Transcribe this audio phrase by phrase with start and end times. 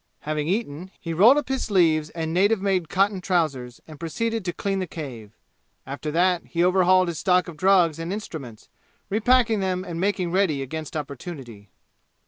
[0.21, 4.51] Having eaten, he rolled up his sleeves and native made cotton trousers and proceeded to
[4.51, 5.37] clean the cave.
[5.85, 8.67] After that he overhauled his stock of drugs and instruments,
[9.11, 11.69] repacking them and making ready against opportunity.